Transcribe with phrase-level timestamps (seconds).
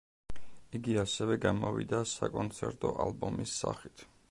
[0.79, 4.07] იგი ასევე გამოვიდა საკონცერტო ალბომის სახით.